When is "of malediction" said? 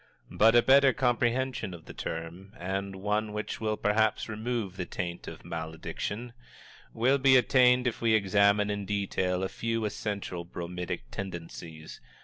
5.27-6.33